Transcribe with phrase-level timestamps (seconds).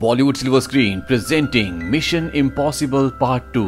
[0.00, 3.62] Bollywood silver screen presenting Mission Impossible part two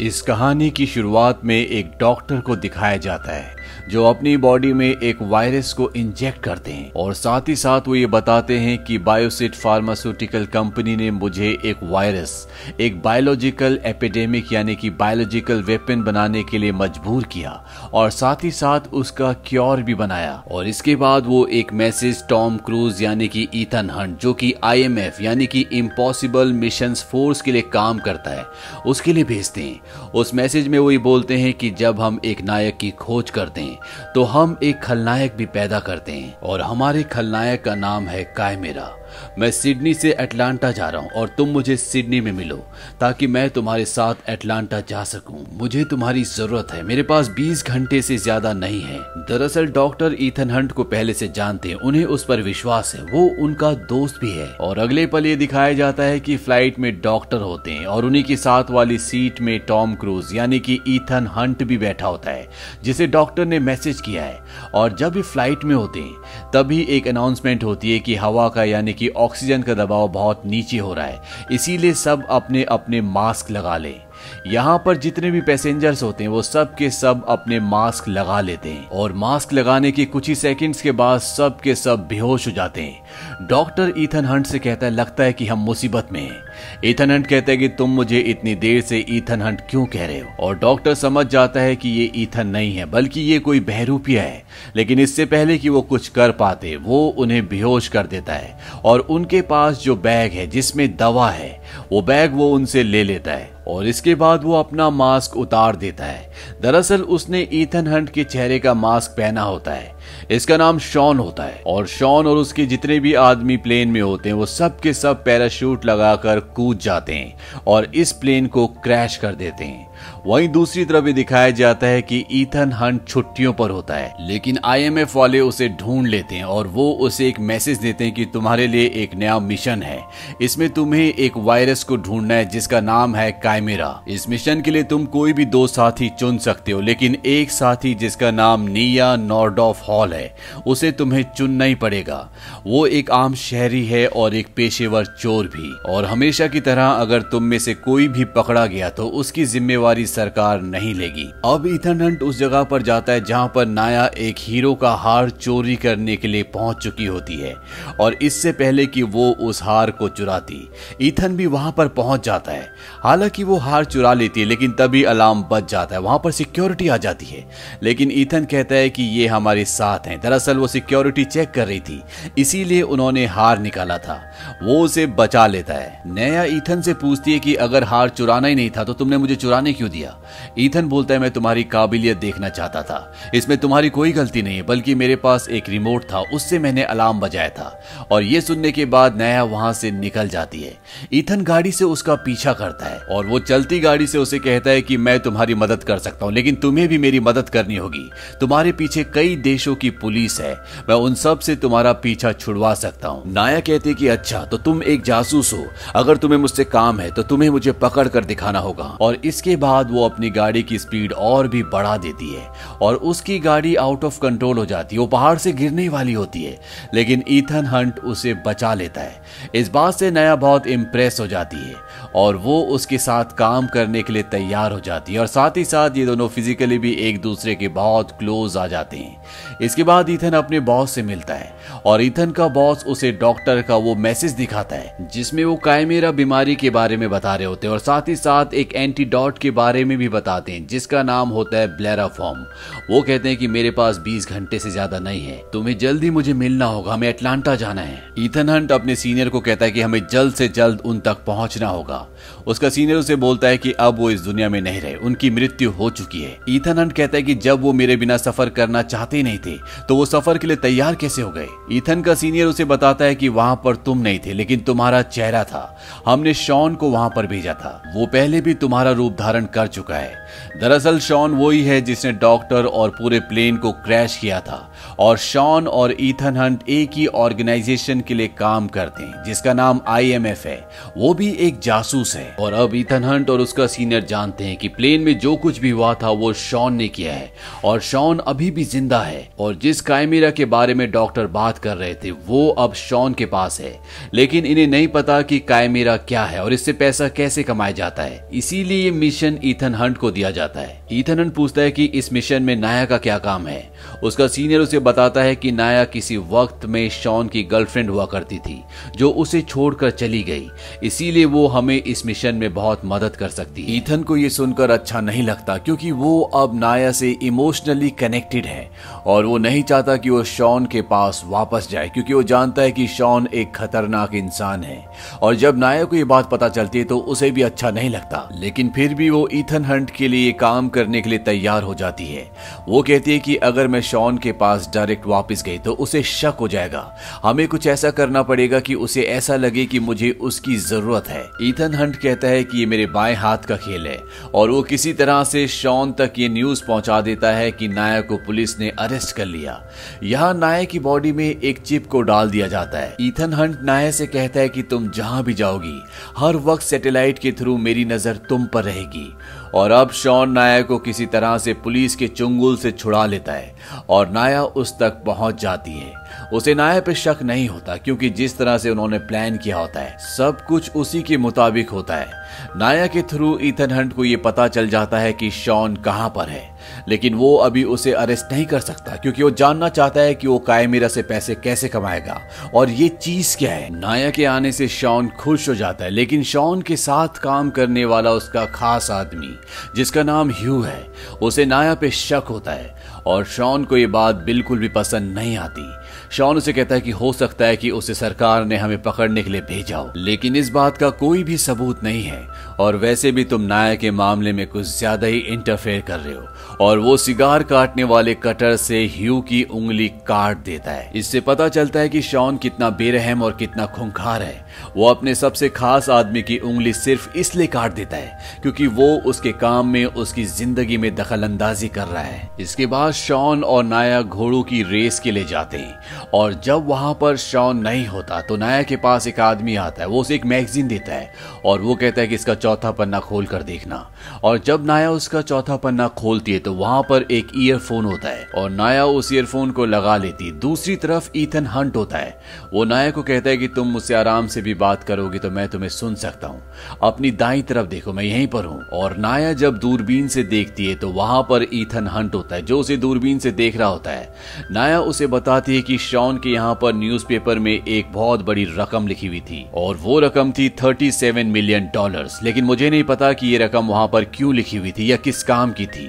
[0.00, 3.53] इस कहानी की शुरुआत में एक डॉक्टर को दिखाया जाता है।
[3.90, 7.94] जो अपनी बॉडी में एक वायरस को इंजेक्ट करते हैं। और साथ ही साथ वो
[7.94, 12.46] ये बताते हैं कि बायोसिट फार्मास्यूटिकल कंपनी ने मुझे एक वायरस
[12.80, 17.50] एक बायोलॉजिकल एपिडेमिक यानी कि बायोलॉजिकल वेपन बनाने के लिए मजबूर किया
[17.92, 22.56] और साथ ही साथ उसका क्योर भी बनाया। और इसके बाद वो एक मैसेज टॉम
[22.56, 27.62] क्रूज यानी कि ईथन हंट जो कि आईएमएफ यानी कि इम्पॉसिबल मिशन फोर्स के लिए
[27.62, 28.44] काम करता है,
[28.86, 32.42] उसके लिए भेजते हैं। उस मैसेज में वो ये बोलते हैं कि जब हम एक
[32.42, 33.73] नायक की खोज करते हैं
[34.14, 38.96] तो हम एक खलनायक भी पैदा करते हैं। और हमारे खलनायक का नाम है कायमेरा।
[39.38, 42.56] मैं सिडनी से अटलांटा जा रहा हूँ और तुम मुझे सिडनी में मिलो,
[43.00, 48.00] ताकि मैं तुम्हारे साथ अटलांटा जा सकूँ। मुझे तुम्हारी ज़रूरत है। मेरे पास 20 घंटे
[48.02, 52.24] से ज़्यादा नहीं है। दरअसल डॉक्टर ईथन हंट को पहले से जानते हैं। उन्हें उस
[52.24, 56.20] पर विश्वास है। वो उनका दोस्त भी है। और अगले पल ये दिखाया जाता है
[56.20, 60.34] कि फ़्लाइट में डॉक्टर होते हैं और उन्हीं के साथ वाली सीट में टॉम क्रूज,
[60.34, 62.48] यानी कि ईथन हंट भी बैठा होता है,
[62.84, 64.43] जिसे डॉक्टर ने मैसेज किया है।
[64.74, 66.14] और जब ये फ़्लाइट में होते हैं,
[66.54, 70.78] तभी एक अनाउंसमेंट होती है कि हवा का यानी कि ऑक्सीजन का दबाव बहुत नीचे
[70.78, 71.20] हो रहा है।
[71.52, 74.00] इसीलिए सब अपने अपने मास्क लगा लें।
[74.46, 78.68] यहाँ पर जितने भी पैसेंजर्स होते हैं, वो सब के सब अपने मास्क लगा लेते
[78.68, 82.52] हैं। और मास्क लगाने के कुछ ही सेकंड्स के बाद सब के सब बेहोश हो
[82.52, 83.02] जाते हैं।
[83.46, 86.42] डॉक्टर ईथन हंट से कहता है, लगता है कि हम मुसीबत में हैं।
[86.84, 90.20] ईथन हंट कहता है कि तुम मुझे इतनी देर से ईथन हंट क्यों कह रहे
[90.20, 90.30] हो?
[90.40, 94.44] और डॉक्टर समझ जाता है कि ये ईथन नहीं है, बल्कि ये कोई बहरूपिया है।
[94.76, 99.00] लेकिन इससे पहले कि वो कुछ कर पाते, वो उन्हें बेहोश कर देता है। और
[99.00, 103.54] उनके पास जो बैग है, जिसमें दवा है, वो बैग वो उनसे ले लेता है।
[103.68, 108.58] और इसके बाद वो अपना मास्क उतार देता है। दरअसल उसने ईथन हंट के चेहरे
[108.58, 109.93] का मास्क पहना होता है।
[110.30, 114.28] इसका नाम शॉन होता है। और शॉन और उसके जितने भी आदमी प्लेन में होते
[114.28, 119.16] हैं, वो सब के सब पैराशूट लगाकर कूद जाते हैं और इस प्लेन को क्रैश
[119.16, 119.93] कर देते हैं।
[120.26, 124.58] वहीं दूसरी तरफ़ भी दिखाया जाता है कि ईथन हंट छुट्टियों पर होता है, लेकिन
[124.64, 128.66] आईएमएफ वाले उसे ढूंढ लेते हैं और वो उसे एक मैसेज देते हैं कि तुम्हारे
[128.66, 130.00] लिए एक नया मिशन है।
[130.42, 134.82] इसमें तुम्हें एक वायरस को ढूंढना है, जिसका नाम है कायमेरा इस मिशन के लिए
[134.84, 139.82] तुम कोई भी दो साथी चुन सकते हो, लेकिन एक साथी जिसका नाम निया नॉर्डॉफ
[139.88, 140.34] हॉल है,
[140.66, 142.18] उसे तुम्हें चुनना ही पड़ेगा।
[142.66, 147.22] वो एक आम शहरी है और एक पेशेवर चोर भी। और हमेशा की तरह अगर
[147.22, 152.00] तुम में से कोई भी पकड़ा गया तो उसकी जिम्मेवारी सरकार नहीं लेगी। अब इथन
[152.00, 156.16] हंट उस जगह पर जाता है जहाँ पर नाया एक हीरो का हार चोरी करने
[156.16, 157.54] के लिए पहुँच चुकी होती है,
[158.00, 160.68] और इससे पहले कि वो उस हार को चुराती।
[161.02, 162.68] ईथन भी वहाँ पर पहुँच जाता है।
[163.02, 166.88] हालाँकि वो हार चुरा लेती है, लेकिन तभी अलार्म बच जाता है। वहाँ पर सिक्योरिटी
[166.88, 167.44] आ जाती है।
[167.82, 171.80] लेकिन ईथन कहता है कि ये हमारे साथ हैं। दरअसल वो सिक्योरिटी चेक कर रही
[171.80, 172.02] थी।
[172.38, 174.20] इसीलिए उन्होंने हार निकाला था।
[174.62, 178.54] वो उसे बचा लेता है। नया ईथन से पूछती है कि अगर हार चुराना ही
[178.54, 180.16] नहीं था तो तुमने मुझे चुराने क्यों दिया?
[180.58, 184.62] ईथन बोलता है, मैं तुम्हारी काबिलियत देखना चाहता था। इसमें तुम्हारी कोई गलती नहीं है,
[184.62, 187.80] बल्कि मेरे पास एक रिमोट था, उससे मैंने अलार्म बजाया था।
[188.10, 190.72] और ये सुनने के बाद नया वहाँ से निकल जाती है।
[191.14, 194.82] ईथन गाड़ी से उसका पीछा करता है, और वो चलती गाड़ी से उसे कहता है
[194.82, 198.08] कि, मैं तुम्हारी मदद कर सकता हूँ, लेकिन तुम्हें भी मेरी मदद करनी होगी।
[198.40, 200.54] तुम्हारे पीछे कई देशों की पुलिस है,
[200.88, 205.02] मैं उन सबसे तुम्हारा पीछा छुड़वा सकता हूँ। नाया कहते कि अच्छा तो तुम एक
[205.02, 205.64] जासूस हो।
[205.94, 209.90] अगर तुम्हें मुझसे काम है तो तुम्हें मुझे पकड़ कर दिखाना होगा। और इसके बाद
[209.90, 212.48] वो अपनी गाड़ी की स्पीड और भी बढ़ा देती है
[212.82, 216.42] और उसकी गाड़ी आउट ऑफ़ कंट्रोल हो जाती है, वो पहाड़ से गिरने वाली होती
[216.42, 216.58] है।
[216.94, 219.22] लेकिन ईथन हंट उसे बचा लेता है।
[219.54, 221.74] इस बात से नया बहुत इम्प्रेस हो जाती है
[222.14, 225.64] और वो उसके साथ काम करने के लिए तैयार हो जाती है और साथ ही
[225.64, 229.22] साथ ये दोनों फिजिकली भी एक दूसरे के बहुत क्लोज आ जाते हैं।
[229.62, 231.52] इसके बाद ईथन अपने बॉस से मिलता है
[231.86, 236.54] और ईथन का बॉस उसे डॉक्टर का वो मैसेज दिखाता है, जिसमें वो कायमेरा बीमारी
[236.54, 239.84] के बारे में बता रहे होते हैं और साथ ही साथ एक एंटीडॉट के बारे
[239.84, 242.44] में भी बताते हैं, जिसका नाम होता है ब्लैरा फॉर्म
[242.90, 246.32] वो कहते हैं कि मेरे पास 20 घंटे से ज़्यादा नहीं है। तुम्हें जल्दी मुझे
[246.34, 250.00] मिलना होगा, हमें अटलांटा जाना है। इथन हंट अपने सीनियर को कहता है कि हमें
[250.06, 252.06] जल्द से जल्द उन तक पहुँचना होगा।
[252.46, 255.70] उसका सीनियर उसे बोलता है कि अब वो इस दुनिया में नहीं रहे, उनकी मृत्यु
[255.70, 259.22] हो चुकी है। ईथन हंट कहता है कि जब वो मेरे बिना सफ़र करना चाहते
[259.22, 259.56] नहीं थे
[259.88, 261.46] तो वो सफ़र के लिए तैयार कैसे हो गए?
[261.72, 265.42] ईथन का सीनियर उसे बताता है कि वहाँ पर तुम नहीं थे, लेकिन तुम्हारा चेहरा
[265.44, 265.76] था।
[266.06, 269.96] हमने शॉन को वहाँ पर भेजा था। वो पहले भी तुम्हारा रूप धारण कर चुका
[269.96, 270.14] है।
[270.60, 274.58] दरअसल शॉन वही है जिसने डॉक्टर और पूरे प्लेन को क्रैश किया था।
[274.98, 279.80] और शॉन और ईथन हंट एक ही ऑर्गेनाइजेशन के लिए काम करते हैं, जिसका नाम
[279.88, 284.44] आईएमएफ है। वो भी एक जासूस है। और अब ईथन हंट और उसका सीनियर जानते
[284.44, 287.32] हैं कि प्लेन में जो कुछ भी हुआ था, वो शॉन ने किया है।
[287.64, 291.76] और शॉन अभी भी ज़िंदा है। और जिस कायमीरा के बारे में डॉक्टर बात कर
[291.76, 293.78] रहे थे, वो अब शॉन के पास है।
[294.14, 298.28] लेकिन इन्हें नहीं पता कि कायमेरा क्या है और इससे पैसा कैसे कमाया जाता है।
[298.34, 302.12] इसीलिए ये मिशन ईथन हंट को दिया जाता है। ईथन हंट पूछता है कि इस
[302.12, 303.72] मिशन में नाया का क्या काम है?
[304.02, 308.38] उसका सीनियर उसे बताता है कि नाया किसी वक्त में शॉन की गर्लफ्रेंड हुआ करती
[308.38, 308.62] थी,
[308.96, 310.50] जो उसे छोड़कर चली गई।
[310.82, 314.70] इसीलिए वो हमें इस मिशन में बहुत मदद कर सकती है। ईथन को ये सुनकर
[314.70, 318.70] अच्छा नहीं लगता, क्योंकि वो अब नाया से इमोशनली कनेक्टेड है।
[319.06, 322.72] और वो नहीं चाहता कि वो शॉन के पास वापस जाए, क्योंकि वो जानता है
[322.72, 324.84] कि शॉन एक खतरनाक इंसान है।
[325.22, 328.28] और जब नाया को ये बात पता चलती है तो उसे भी अच्छा नहीं लगता।
[328.32, 332.06] लेकिन फिर भी वो ईथन हंट के लिए काम करने के लिए तैयार हो जाती
[332.06, 332.30] है।
[332.68, 336.36] वो कहती है कि अगर मैं शॉन के पास डायरेक्ट वापस गई तो उसे शक
[336.40, 336.84] हो जाएगा।
[337.22, 341.74] हमें कुछ ऐसा करना पड़ेगा कि उसे ऐसा लगे कि मुझे उसकी ज़रूरत है। ईथन
[341.74, 343.98] हंट कहता है कि ये मेरे बाएँ हाथ का खेल है,
[344.34, 348.16] और वो किसी तरह से शॉन तक ये न्यूज़ पहुँचा देता है कि नाया को
[348.16, 349.60] पुलिस ने अरेस्ट कर लिया।
[350.02, 353.90] यहाँ नाया की बॉडी में एक चिप को डाल दिया जाता है। ईथन हंट नाया
[353.90, 355.80] से कहता है कि तुम जहाँ भी जाओगी,
[356.18, 359.12] हर वक्त सैटेलाइट के थ्रू मेरी नज़र तुम पर रहेगी।
[359.54, 363.54] और अब शॉन नाया को किसी तरह से पुलिस के चुंगुल से छुड़ा लेता है
[363.88, 365.92] और नाया उस तक पहुँच जाती है।
[366.32, 369.96] उसे नाया पे शक नहीं होता, क्योंकि जिस तरह से उन्होंने प्लान किया होता है,
[370.16, 372.22] सब कुछ उसी के मुताबिक होता है।
[372.56, 376.28] नाया के थ्रू ईथन हंट को यह पता चल जाता है कि शॉन कहाँ पर
[376.28, 376.53] है।
[376.88, 380.38] लेकिन वो अभी उसे अरेस्ट नहीं कर सकता, क्योंकि वो जानना चाहता है कि वो
[380.38, 382.20] कायमीरा से पैसे कैसे कमाएगा।
[382.54, 383.80] और ये चीज़ क्या है?
[383.80, 387.84] नाया के आने से शॉन खुश हो जाता है, लेकिन शॉन के साथ काम करने
[387.84, 389.34] वाला उसका खास आदमी,
[389.76, 390.86] जिसका नाम ह्यू है,
[391.22, 392.74] उसे नाया पे शक होता है,
[393.06, 395.70] और शॉन को ये बात बिल्कुल भी पसंद नहीं आती।
[396.14, 399.30] शॉन उसे कहता है कि हो सकता है कि उसे सरकार ने हमें पकड़ने के
[399.30, 402.26] लिए भेजा हो, लेकिन इस बात का कोई भी सबूत नहीं है।
[402.60, 406.26] और वैसे भी तुम नाया के मामले में कुछ ज़्यादा ही इंटरफेयर कर रहे हो,
[406.60, 411.48] और वो सिगार काटने वाले कटर से ह्यू की उंगली काट देता है। इससे पता
[411.48, 414.44] चलता है कि शॉन कितना बेरहम और कितना खुंखार है।
[414.76, 419.32] वो अपने सबसे खास आदमी की उंगली सिर्फ़ इसलिए काट देता है क्योंकि वो उसके
[419.34, 424.00] काम में, उसकी ज़िंदगी में दखल अंदाजी कर रहा है। इसके बाद शॉन और नाया
[424.02, 428.36] घोड़ों की रेस के लिए जाते हैं और जब वहाँ पर शॉन नहीं होता तो
[428.36, 431.12] नाया के पास एक आदमी आता है, वो उसे एक मैगजीन देता है
[431.44, 433.76] और वो कहता है कि इसका चौथा पन्ना खोल कर देखना।
[434.24, 438.24] और जब नाया उसका चौथा पन्ना खोलती है तो वहाँ पर एक ईयरफोन होता है
[438.34, 442.18] और नाया उस ईयरफोन को लगा लेती दूसरी तरफ़ ईथन हंट होता है।
[442.52, 445.48] वो नाया को कहता है कि तुम मुझसे आराम से भी बात करोगे तो मैं
[445.48, 446.42] तुम्हें सुन सकता हूँ।
[446.82, 450.74] अपनी दाई तरफ़ देखो, मैं यहीं पर हूँ। और नाया जब दूरबीन से देखती है
[450.74, 454.12] तो वहाँ पर ईथन हंट होता है, जो उसे दूरबीन से देख रहा होता है।
[454.52, 458.86] नाया उसे बताती है कि शॉन के यहाँ पर न्यूज़पेपर में एक बहुत बड़ी रकम
[458.86, 463.26] लिखी हुई थी, और वो रकम थी 37 मिलियन डॉलर्स लेकिन मुझे नहीं पता कि
[463.26, 465.88] ये रकम वहाँ पर क्यों लिखी हुई थी या किस काम की थी।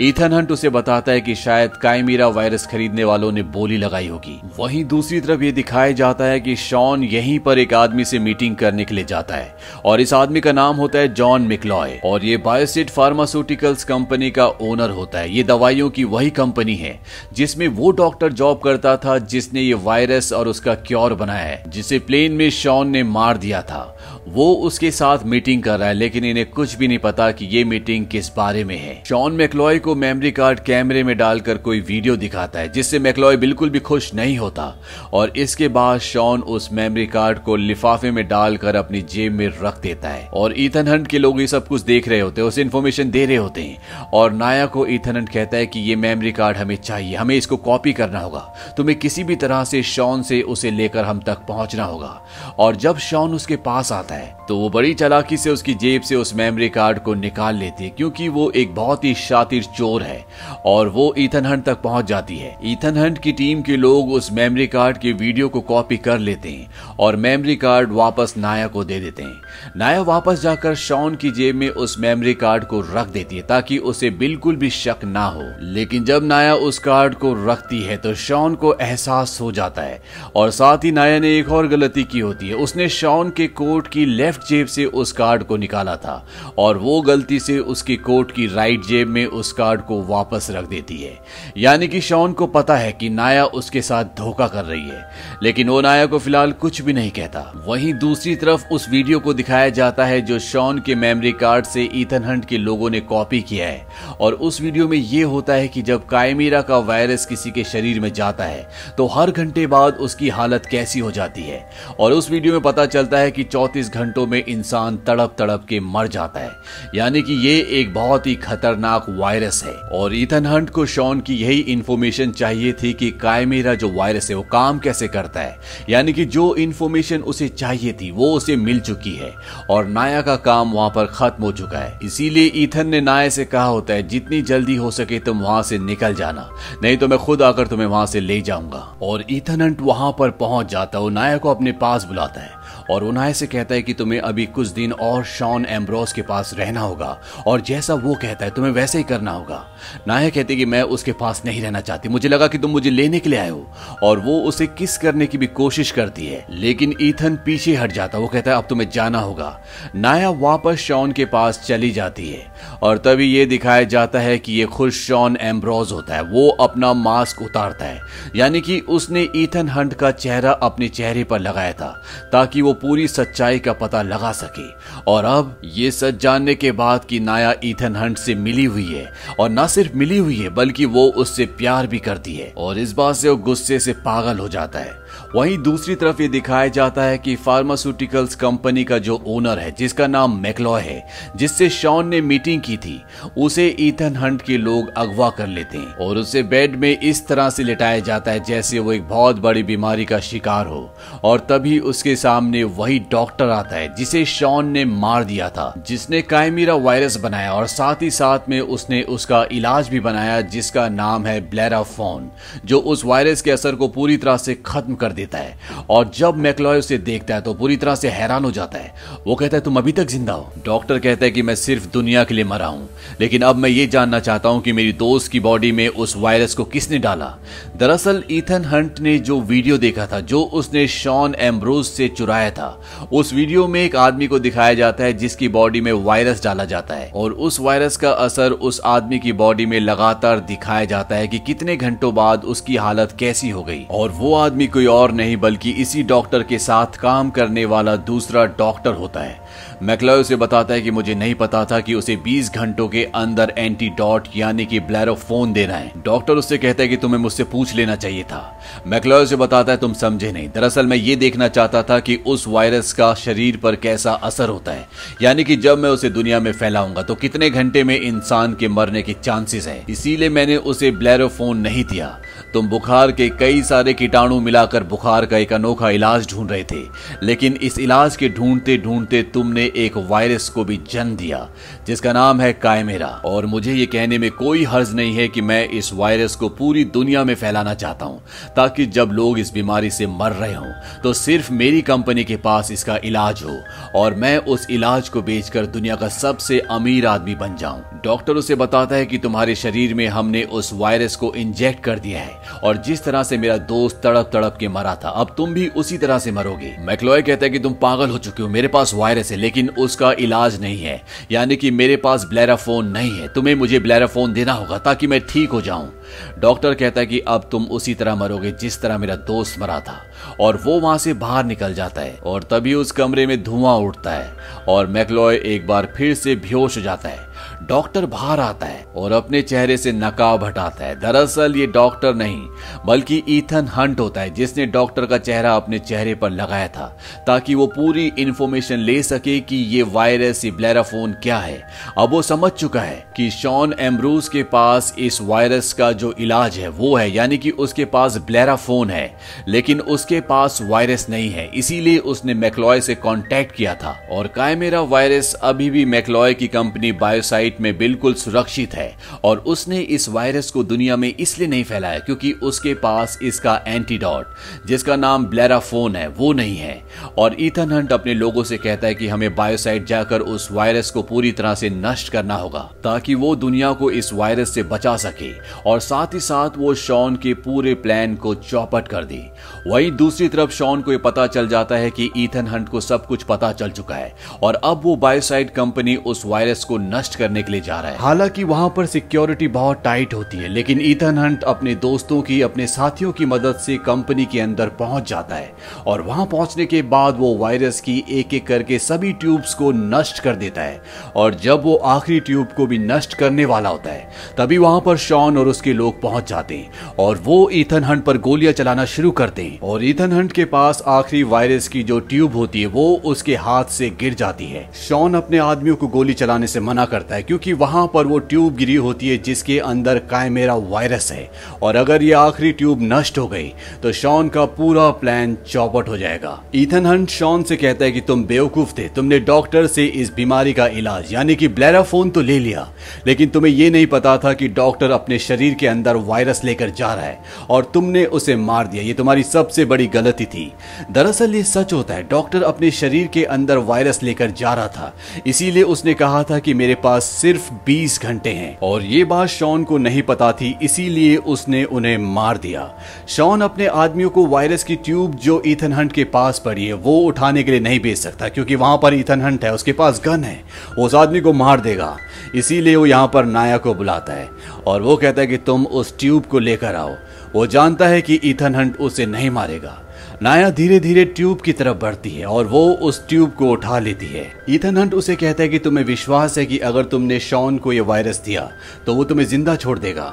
[0.00, 4.40] ईथन हंट उसे बताता है कि शायद कायमीरा वायरस खरीदने वालों ने बोली लगाई होगी।
[4.58, 8.56] वहीं दूसरी तरफ़ ये दिखाया जाता है कि शॉन यहीं पर एक आदमी से मीटिंग
[8.56, 9.54] करने के लिए जाता है,
[9.84, 14.46] और इस आदमी का नाम होता है जॉन मिकलॉय, और ये बायोसिट फार्मास्यूटिकल्स कंपनी का
[14.62, 16.98] ओनर होता है। ये दवाइयों की वही कंपनी है,
[17.32, 21.98] जिसमें वो डॉक्टर जॉब करता था जिसने ये वायरस और उसका क्योर बनाया है, जिसे
[21.98, 23.96] प्लेन में शॉन ने मार दिया था।
[24.28, 27.64] वो उसके साथ मीटिंग कर रहा है, लेकिन इन्हें कुछ भी नहीं पता कि ये
[27.64, 32.16] मीटिंग किस बारे में है। शॉन मैक्लॉय को मेमोरी कार्ड कैमरे में डालकर कोई वीडियो
[32.16, 34.74] दिखाता है, जिससे मैक्लॉय बिल्कुल भी खुश नहीं होता।
[35.12, 39.80] और इसके बाद शॉन उस मेमोरी कार्ड को लिफाफे में डालकर अपनी जेब में रख
[39.80, 42.62] देता है। और ईथन हंट के लोग ये सब कुछ देख रहे होते हैं, उसे
[42.62, 43.78] इन्फॉर्मेशन दे रहे होते हैं।
[44.14, 47.56] और नाया को ईथन हंट कहता है कि ये मेमोरी कार्ड हमें चाहिए, हमें इसको
[47.56, 51.84] कॉपी करना होगा। तुम्हें किसी भी तरह से शॉन से उसे लेकर हम तक पहुँचना
[51.84, 52.20] होगा।
[52.58, 54.13] और जब शॉन उसके पास आता है
[54.48, 57.90] तो वो बड़ी चालाकी से उसकी जेब से उस मेमोरी कार्ड को निकाल लेती है,
[57.90, 60.24] क्योंकि वो एक बहुत ही शातिर चोर है
[60.66, 64.32] और वो ईथन हंट तक पहुँच जाती है। ईथन हंट की टीम के लोग उस
[64.32, 68.84] मेमोरी कार्ड के वीडियो को कॉपी कर लेते हैं और मेमोरी कार्ड वापस नाया को
[68.84, 73.08] दे देते हैं। नाया वापस जाकर शॉन की जेब में उस मेमोरी कार्ड को रख
[73.08, 77.32] देती है, ताकि उसे बिल्कुल भी शक ना हो। लेकिन जब नाया उस कार्ड को
[77.46, 80.02] रखती है तो शॉन को एहसास हो जाता है
[80.36, 83.88] और साथ ही नाया ने एक और गलती की होती है। उसने शॉन के कोट
[83.88, 86.14] की लेफ़्ट जेब से उस कार्ड को निकाला था
[86.58, 90.68] और वो गलती से उसकी कोट की राइट जेब में उस कार्ड को वापस रख
[90.68, 91.18] देती है।
[91.56, 95.02] यानी कि शॉन को पता है कि नाया उसके साथ धोखा कर रही है,
[95.42, 99.34] लेकिन वो नाया को फ़िलहाल कुछ भी नहीं कहता। वहीं दूसरी तरफ़ उस वीडियो को
[99.34, 103.40] दिखाया जाता है जो शॉन के मेमोरी कार्ड से ईथन हंट के लोगों ने कॉपी
[103.42, 103.86] किया है।
[104.20, 108.00] और उस वीडियो में ये होता है कि जब कायमीरा का वायरस किसी के शरीर
[108.00, 111.64] में जाता है तो हर घंटे बाद उसकी हालत कैसी हो जाती है।
[112.00, 115.80] और उस वीडियो में पता चलता है कि चौतीस घंटों में इंसान तड़प तड़प के
[115.80, 116.50] मर जाता है।
[116.94, 121.34] यानी कि ये एक बहुत ही खतरनाक वायरस है। और इथन हंट को शॉन की
[121.34, 125.58] यही इंफॉर्मेशन चाहिए थी कि कायमेरा जो वायरस है वो काम कैसे करता है।
[125.88, 129.34] यानी कि जो इंफॉर्मेशन उसे चाहिए थी, वो उसे मिल चुकी है।
[129.70, 133.44] और नाया का काम वहाँ पर खत्म हो चुका है। इसीलिए ईथन ने नाया से
[133.44, 136.50] कहा होता है, जितनी जल्दी हो सके तुम वहाँ से निकल जाना।
[136.82, 140.30] नहीं तो मैं खुद आकर तुम्हें वहाँ से ले जाऊँगा। और ईथन हंट वहाँ पर
[140.30, 143.82] पहुँच जाता है और नाया को अपने पास बुलाता है। और उनाय से कहता है
[143.82, 148.14] कि तुम्हें अभी कुछ दिन और शॉन एम्ब्रोस के पास रहना होगा। और जैसा वो
[148.14, 149.66] कहता है, तुम्हें वैसे ही करना होगा।
[150.08, 153.20] नाया कहती कि मैं उसके पास नहीं रहना चाहती। मुझे लगा कि तुम मुझे लेने
[153.20, 153.70] के लिए आए हो।
[154.02, 158.18] और वो उसे किस करने की भी कोशिश करती है। लेकिन ईथन पीछे हट जाता
[158.18, 159.60] वो कहता है, अब तुम्हें जाना होगा।
[159.96, 162.46] नाया वापस शॉन के पास चली जाती है।
[162.82, 166.92] और तभी ये दिखाया जाता है कि ये खुश शॉन एम्ब्रोज होता है। वो अपना
[166.92, 168.00] मास्क उतारता है।
[168.36, 172.02] यानी कि उसने ईथन हंट का चेहरा अपने चेहरे पर लगाया था,
[172.32, 174.68] ताकि वो पूरी सच्चाई का पता लगा सके।
[175.06, 179.12] और अब ये सच जानने के बाद कि नाया इथन हंट से मिली हुई है,
[179.40, 182.92] और ना सिर्फ़ मिली हुई है, बल्कि वो उससे प्यार भी करती है। और इस
[182.92, 185.03] बात से वो गुस्से से पागल हो जाता है।
[185.36, 190.06] वहीं दूसरी तरफ़ ये दिखाया जाता है कि फार्मास्यूटिकल्स कंपनी का जो ओनर है, जिसका
[190.06, 191.06] नाम मैकलॉय है,
[191.36, 193.00] जिससे शॉन ने मीटिंग की थी,
[193.38, 197.50] उसे ईथन हंट के लोग अगवा कर लेते हैं और उसे बेड में इस तरह
[197.50, 200.94] से लिटाया जाता है जैसे वो एक बहुत बड़ी बीमारी का शिकार हो।
[201.24, 206.22] और तभी उसके सामने वही डॉक्टर आता है, जिसे शॉन ने मार दिया था, जिसने
[206.22, 211.26] कायमीरा वायरस बनाया और साथ ही साथ में उसने उसका इलाज भी बनाया, जिसका नाम
[211.26, 212.30] है ब्लैराफोन,
[212.64, 215.56] जो उस वायरस के असर को पूरी तरह से खत्म कर देता है।
[215.90, 218.92] और जब मैकलॉय उसे देखता है तो पूरी तरह से हैरान हो जाता है।
[219.26, 220.52] वो कहता है, तुम अभी तक ज़िंदा हो?
[220.64, 222.88] डॉक्टर कहता है कि, मैं सिर्फ़ दुनिया के लिए मरा हूँ।
[223.20, 226.54] लेकिन अब मैं ये जानना चाहता हूँ कि मेरी दोस्त की बॉडी में उस वायरस
[226.54, 227.32] को किसने डाला?
[227.76, 232.68] दरअसल ईथन हंट ने जो वीडियो देखा था, जो उसने शॉन एम्ब्रोज से चुराया था,
[233.12, 236.94] उस वीडियो में एक आदमी को दिखाया जाता है, जिसकी बॉडी में वायरस डाला जाता
[236.94, 241.28] है। और उस वायरस का असर उस आदमी की बॉडी में लगातार दिखाया जाता है
[241.28, 245.36] कि कितने घंटों बाद उसकी हालत कैसी हो गई। और वो आदमी कोई और नहीं,
[245.36, 249.40] बल्कि इसी डॉक्टर के साथ काम करने वाला दूसरा डॉक्टर होता है।
[249.82, 253.52] मैकलॉय उसे बताता है कि मुझे नहीं पता था कि उसे 20 घंटों के अंदर
[253.58, 257.96] एंटीडॉट, यानी कि ब्लैरोफोन देना है। डॉक्टर उससे कहता है कि तुम्हें मुझसे पूछ लेना
[257.96, 258.42] चाहिए था।
[258.86, 262.44] मैकलॉय उसे बताता है, तुम समझे नहीं। दरअसल मैं ये देखना चाहता था कि उस
[262.48, 264.86] वायरस का शरीर पर कैसा असर होता है।
[265.22, 269.02] यानी कि जब मैं उसे दुनिया में फैलाऊँगा तो कितने घंटे में इंसान के मरने
[269.02, 272.16] के चांसेस है। इसीलिए मैंने उसे ब्लैरोफोन नहीं दिया।
[272.54, 276.82] तुम बुखार के कई सारे कीटाणु मिलाकर बुखार का एक अनोखा इलाज ढूंढ रहे थे।
[277.22, 281.48] लेकिन इस इलाज के ढूंढते ढूंढते तुमने एक वायरस को भी जन्म दिया,
[281.86, 285.68] जिसका नाम है कायमेरा। और मुझे ये कहने में कोई हर्ज नहीं है कि मैं
[285.68, 288.20] इस वायरस को पूरी दुनिया में फैलाना चाहता हूँ,
[288.56, 292.70] ताकि जब लोग इस बीमारी से मर रहे हों तो सिर्फ़ मेरी कंपनी के पास
[292.72, 293.58] इसका इलाज हो,
[293.94, 298.54] और मैं उस इलाज को बेचकर दुनिया का सबसे अमीर आदमी बन जाऊँ। डॉक्टर उसे
[298.54, 302.76] बताता है कि तुम्हारे शरीर में हमने उस वायरस को इंजेक्ट कर दिया है। और
[302.76, 306.18] जिस तरह से मेरा दोस्त तड़प तड़प के मरा था, अब तुम भी उसी तरह
[306.18, 309.36] से मरोगे। मैकलॉय कहता है कि तुम पागल हो चुके हो, मेरे पास वायरस है,
[309.36, 311.00] लेकिन उसका इलाज नहीं है।
[311.32, 315.50] यानी कि मेरे पास ब्लैराफोन नहीं है। तुम्हें मुझे ब्लैराफोन देना होगा ताकि मैं ठीक
[315.50, 315.92] हो जाऊँ।
[316.38, 320.00] डॉक्टर कहता है कि अब तुम उसी तरह मरोगे जिस तरह मेरा दोस्त मरा था।
[320.40, 324.10] और वो वहाँ से बाहर निकल जाता है और तभी उस कमरे में धुआँ उठता
[324.10, 324.32] है
[324.68, 327.33] और मैकलॉय एक बार फिर से बेहोश हो जाता है।
[327.68, 332.40] डॉक्टर बाहर आता है और अपने चेहरे से नकाब हटाता है। दरअसल ये डॉक्टर नहीं,
[332.86, 336.86] बल्कि ईथन हंट होता है, जिसने डॉक्टर का चेहरा अपने चेहरे पर लगाया था,
[337.26, 341.62] ताकि वो पूरी इंफॉर्मेशन ले सके कि ये वायरस, ये ब्लैराफोन क्या है।
[341.98, 346.58] अब वो समझ चुका है कि शॉन एम्ब्रूज के पास इस वायरस का जो इलाज
[346.58, 349.10] है, वो है, यानी कि उसके पास ब्लैराफोन है,
[349.48, 354.80] लेकिन उसके पास वायरस नहीं है, इसीलिए उसने मैकलॉय से कॉन्टेक्ट किया था। और कायमेरा
[354.80, 360.08] वायरस अभी भी मैकलॉय की कंपनी बायोसाइट साइट में बिल्कुल सुरक्षित है और उसने इस
[360.08, 364.26] वायरस को दुनिया में इसलिए नहीं फैलाया क्योंकि उसके पास इसका एंटीडॉट,
[364.66, 366.82] जिसका नाम ब्लैराफोन है, वो नहीं है।
[367.18, 371.02] और ईथन हंट अपने लोगों से कहता है कि हमें बायोसाइट जाकर उस वायरस को
[371.02, 375.32] पूरी तरह से नष्ट करना होगा, ताकि वो दुनिया को इस वायरस से बचा सके
[375.66, 379.22] और साथ ही साथ वो शॉन के पूरे प्लान को चौपट कर दी।
[379.66, 383.06] वहीं दूसरी तरफ़ शॉन को यह पता चल जाता है कि ईथन हंट को सब
[383.06, 387.42] कुछ पता चल चुका है और अब वो बायोसाइट कंपनी उस वायरस को नष्ट करने
[387.44, 391.18] के लिए जा रहा है। हालाँकि वहाँ पर सिक्योरिटी बहुत टाइट होती है, लेकिन ईथन
[391.18, 395.52] हंट अपने दोस्तों की, अपने साथियों की मदद से कंपनी के अंदर पहुँच जाता है।
[395.86, 400.18] और वहाँ पहुँचने के बाद वो वायरस की एक एक करके सभी ट्यूब्स को नष्ट
[400.18, 400.82] कर देता है।
[401.16, 404.96] और जब वो आखिरी ट्यूब को भी नष्ट करने वाला होता है, तभी वहाँ पर
[404.96, 409.10] शॉन और उसके लोग पहुँच जाते हैं। और वो ईथन हंट पर गोलियाँ चलाना शुरू
[409.10, 413.00] करते हैं। और ईथन हंट के पास आखिरी वायरस की जो ट्यूब होती है, वो
[413.04, 417.14] उसके हाथ से गिर जाती है। शॉन अपने आदमियों को गोली चलाने से मना करता
[417.14, 421.28] है क्योंकि वहाँ पर वो ट्यूब गिरी होती है जिसके अंदर कायमेरा वायरस है।
[421.62, 423.48] और अगर ये आखिरी ट्यूब नष्ट हो गई
[423.82, 428.00] तो शॉन का पूरा प्लान चौपट हो जाएगा। ईथन हंट शॉन से कहता है कि
[428.00, 432.38] तुम बेवकूफ़ थे। तुमने डॉक्टर से इस बीमारी का इलाज, यानी कि ब्लैराफोन तो ले
[432.38, 432.68] लिया।
[433.06, 436.92] लेकिन तुम्हें यह नहीं पता था कि डॉक्टर अपने शरीर के अंदर वायरस लेकर जा
[436.94, 437.18] रहा है,
[437.50, 440.50] और तुमने उसे मार दिया। ये तुम्हारी सबसे बड़ी गलती थी।
[440.92, 444.92] दरअसल ये सच होता है, डॉक्टर अपने शरीर के अंदर वायरस लेकर जा रहा था।
[445.26, 449.64] इसीलिए उसने कहा था कि मेरे पास सिर्फ़ 20 घंटे हैं। और ये बात शॉन
[449.64, 452.74] को नहीं पता थी, इसीलिए उसने उन्हें मार दिया।
[453.08, 457.00] शॉन अपने आदमियों को वायरस की ट्यूब जो ईथन हंट के पास पड़ी है, वो
[457.00, 460.24] उठाने के लिए नहीं भेज सकता, क्योंकि वहाँ पर इथन हंट है, उसके पास गन
[460.24, 460.44] है।
[460.78, 461.96] उस आदमी को मार देगा,
[462.34, 464.28] इसीलिए वो यहाँ पर नाया को बुलाता है।
[464.66, 466.94] और वो कहता है कि तुम उस ट्यूब को लेकर आओ।
[467.34, 469.80] वो जानता है कि ईथन हंट उसे नहीं मारेगा।
[470.24, 474.06] नाया धीरे धीरे ट्यूब की तरफ़ बढ़ती है और वो उस ट्यूब को उठा लेती
[474.06, 477.72] है। इथन हंट उसे कहता है कि तुम्हें विश्वास है कि अगर तुमने शॉन को
[477.72, 478.48] यह वायरस दिया
[478.86, 480.06] तो वो तुम्हें ज़िंदा छोड़ देगा।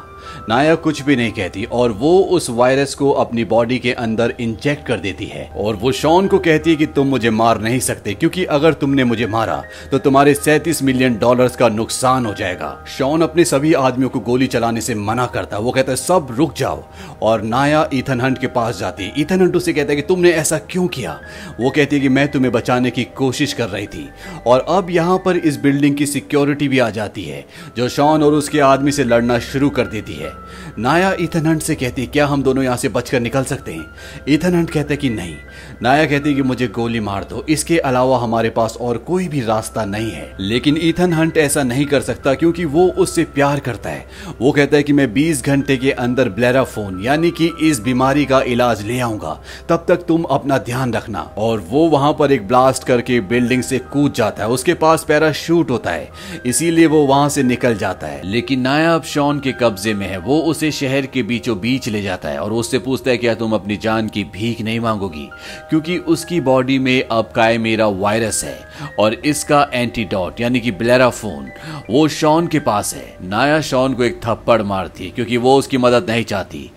[0.49, 4.87] नाया कुछ भी नहीं कहती और वो उस वायरस को अपनी बॉडी के अंदर इंजेक्ट
[4.87, 8.13] कर देती है। और वो शॉन को कहती है कि तुम मुझे मार नहीं सकते,
[8.13, 13.21] क्योंकि अगर तुमने मुझे मारा तो तुम्हारे सैतीस मिलियन डॉलर्स का नुकसान हो जाएगा। शॉन
[13.21, 16.83] अपने सभी आदमियों को गोली चलाने से मना करता वो कहता है, सब रुक जाओ।
[17.21, 20.31] और नाया ईथन हंट के पास जाती है। ईथन हंट उसे कहता है कि, तुमने
[20.31, 21.19] ऐसा क्यों किया?
[21.59, 24.09] वो कहती है कि, मैं तुम्हें बचाने की कोशिश कर रही थी।
[24.47, 27.45] और अब यहाँ पर इस बिल्डिंग की सिक्योरिटी भी आ जाती है,
[27.77, 30.30] जो शॉन और उसके आदमी से लड़ना शुरू कर देती है।
[30.79, 33.85] नाया ईथन हंट से कहती, क्या हम दोनों यहाँ से बचकर निकल सकते हैं?
[34.29, 35.35] ईथन हंट कहते कि, नहीं।
[35.83, 39.85] नाया कहती कि, मुझे गोली मार दो। इसके अलावा हमारे पास और कोई भी रास्ता
[39.85, 44.05] नहीं है। लेकिन ईथन हंट ऐसा नहीं कर सकता क्योंकि वो उससे प्यार करता है।
[44.41, 48.25] वो कहता है कि, मैं 20 घंटे के अंदर ब्लैरा फ़ोन, यानी कि इस बीमारी
[48.25, 52.47] का इलाज ले आऊँगा। तब तक तुम अपना ध्यान रखना। और वो वहाँ पर एक
[52.47, 56.09] ब्लास्ट करके बिल्डिंग से कूद जाता है। उसके पास पैराशूट होता है।
[56.45, 60.39] इसीलिए वो वहाँ से निकल जाता है। लेकिन नायाब शॉन के कब्जे में है। वो
[60.41, 63.77] उसे शहर के बीचों बीच ले जाता है और उससे पूछता है, क्या तुम अपनी
[63.77, 65.27] जान की भीख नहीं मांगोगी?
[65.69, 68.59] क्योंकि उसकी बॉडी में अब काय मेरा वायरस है
[68.99, 71.49] और इसका एंटीडॉट यानी कि ब्लैराफोन
[71.89, 75.77] वो शॉन के पास है। नाया शॉन को एक थप्पड़ मारती है, क्योंकि वो उसकी
[75.77, 76.69] मदद नहीं चाहती।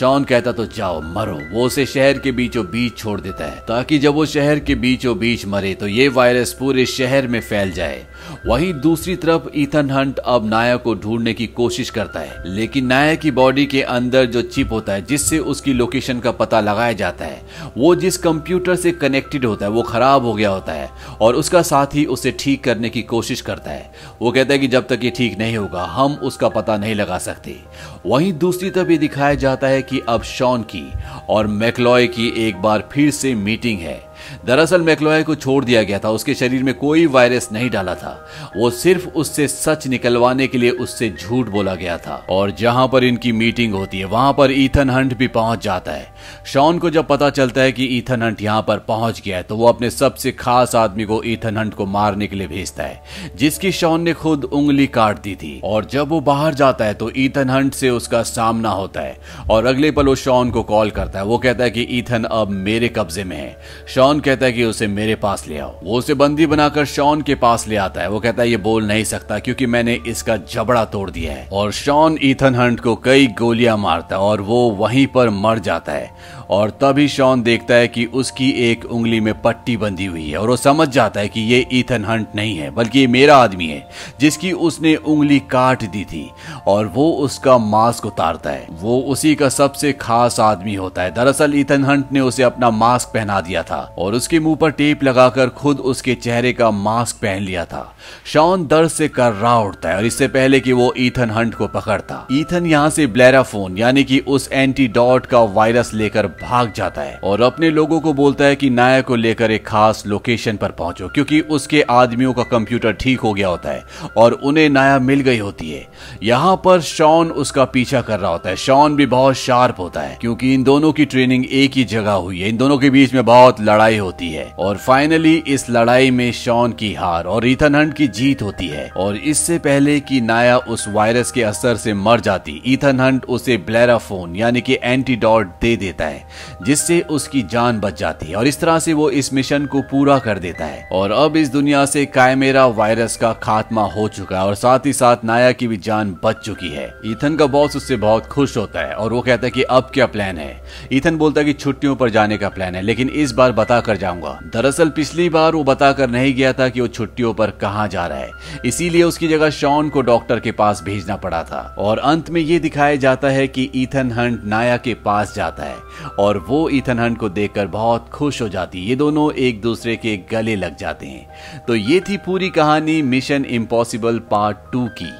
[0.00, 3.98] शॉन कहता तो जाओ, मरो। वो उसे शहर के बीचों बीच छोड़ देता है। ताकि
[3.98, 8.06] जब वो शहर के बीचों बीच मरे तो ये वायरस पूरे शहर में फैल जाए।
[8.46, 13.14] वहीं दूसरी तरफ़ ईथन हंट अब नाया को ढूँढने की कोशिश करता है। लेकिन नाया
[13.14, 17.24] की बॉडी के अंदर जो चिप होता है, जिससे उसकी लोकेशन का पता लगाया जाता
[17.24, 17.42] है,
[17.78, 21.62] वो जिस कंप्यूटर से कनेक्टेड होता है, वो खराब हो गया होता है। और उसका
[21.62, 25.00] साथ ही उसे ठीक करने की कोशिश करता है। वो कहता है कि जब तक
[25.02, 27.56] ये ठीक नहीं होगा, हम उसका पता नहीं लगा सकते।
[28.06, 30.92] वहीं दूसरी तरफ़ ये दिखाया जाता है कि अब शॉन की
[31.28, 34.11] और मैकलॉय की एक बार फिर से मीटिंग है।
[34.46, 38.28] दरअसल मैकलोय को छोड़ दिया गया था। उसके शरीर में कोई वायरस नहीं डाला था।
[38.56, 43.04] वो सिर्फ़ उससे सच निकलवाने के लिए उससे झूठ बोला गया था। और जहाँ पर
[43.04, 46.06] इनकी मीटिंग होती है, वहाँ पर ईथन हंट भी पहुँच जाता है।
[46.46, 49.56] शॉन को जब पता चलता है कि ईथन हंट यहाँ पर पहुँच गया है तो
[49.56, 53.02] वो अपने सबसे खास आदमी को ईथन हंट को मारने के लिए भेजता है,
[53.36, 57.10] जिसकी शॉन ने खुद उंगली काट दी थी। और जब वो बाहर जाता है तो
[57.16, 59.16] ईथन हंट से उसका सामना होता है।
[59.50, 62.50] और अगले पल वो शॉन को कॉल करता है। वो कहता है कि ईथन अब
[62.50, 63.56] मेरे कब्जे में है।
[63.88, 67.68] शॉन है कि उसे मेरे पास ले आओ। वो उसे बंदी बनाकर शॉन के पास
[67.68, 71.10] ले आता है। वो कहता है, ये बोल नहीं सकता क्योंकि मैंने इसका जबड़ा तोड़
[71.10, 75.30] दिया है। और शॉन ईथन हंट को कई गोलियाँ मारता है और वो वहीं पर
[75.30, 76.10] मर जाता है।
[76.52, 80.48] और तभी शॉन देखता है कि उसकी एक उंगली में पट्टी बंधी हुई है और
[80.48, 83.88] वो समझ जाता है कि ये ईथन हंट नहीं है, बल्कि ये मेरा आदमी है,
[84.20, 86.28] जिसकी उसने उंगली काट दी थी
[86.66, 91.58] और वो उसका मास्क उतारता है। वो उसी का सबसे खास आदमी होता है। दरअसल
[91.58, 95.48] ईथन हंट ने उसे अपना मास्क पहना दिया था और उसके मुँह पर टेप लगाकर
[95.48, 97.82] खुद उसके चेहरे का मास्क पहन लिया था।
[98.26, 102.26] शॉन दर्द से कर्रा उठता है और इससे पहले कि वो ईथन हंट को पकड़ता।
[102.32, 107.40] ईथन यहाँ से ब्लैराफोन, यानी कि उस एंटीडॉट का वायरस लेकर भाग जाता है। और
[107.42, 111.40] अपने लोगों को बोलता है कि नाया को लेकर एक खास लोकेशन पर पहुंचो, क्योंकि
[111.40, 115.70] उसके आदमियों का कंप्यूटर ठीक हो गया होता है और उन्हें नाया मिल गई होती
[115.70, 115.86] है।
[116.22, 120.16] यहाँ पर शॉन उसका पीछा कर रहा होता है। शॉन भी बहुत शार्प होता है,
[120.20, 123.24] क्योंकि इन दोनों की ट्रेनिंग एक ही जगह हुई है। इन दोनों के बीच में
[123.24, 127.94] बहुत लड़ाई होती है। और फाइनली इस लड़ाई में शॉन की हार और ईथन हंट
[127.94, 132.20] की जीत होती है। और इससे पहले कि नाया उस वायरस के असर से मर
[132.20, 136.24] जाती ईथन हंट उसे ब्लैराफोन यानी कि एंटीडॉट दे देता है।
[136.62, 140.18] जिससे उसकी जान बच जाती है और इस तरह से वो इस मिशन को पूरा
[140.18, 144.44] कर देता है। और अब इस दुनिया से कायमेरा वायरस का खात्मा हो चुका है
[144.44, 147.96] और साथ ही साथ नाया की भी जान बच चुकी है। ईथन का बॉस उससे
[147.96, 150.62] बहुत खुश होता है और वो कहता है कि अब क्या प्लान है?
[150.92, 153.96] ईथन बोलता है कि छुट्टियों पर जाने का प्लान है, लेकिन इस बार बता कर
[153.96, 158.06] जाऊँगा। दरअसल पिछली बार वो बताकर नहीं गया था कि वो छुट्टियों पर कहा जा
[158.06, 158.30] रहा है।
[158.64, 162.58] इसीलिए उसकी जगह शॉन को डॉक्टर के पास भेजना पड़ा था। और अंत में ये
[162.58, 165.76] दिखाया जाता है कि ईथन हंट नाया के पास जाता है।
[166.22, 170.16] और वो ईथन हंट को देखकर बहुत खुश हो जाती। ये दोनों एक दूसरे के
[170.30, 175.12] गले लग जाते हैं। तो ये थी पूरी कहानी मिशन इम्पॉसिबल पार्ट टू की।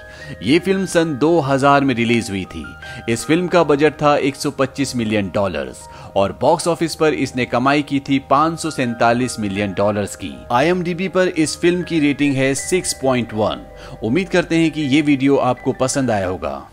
[0.42, 2.64] ये फ़िल्म सन 2000 में रिलीज़ हुई थी।
[3.08, 5.80] इस फ़िल्म का बजट था 125 मिलियन डॉलर्स
[6.16, 11.56] और बॉक्स ऑफ़िस पर इसने कमाई की थी पाँच मिलियन डॉलर्स की। आईएमडीबी पर इस
[11.60, 16.68] फ़िल्म की रेटिंग है 6.1 उम्मीद करते हैं कि ये वीडियो आपको पसंद आया होगा।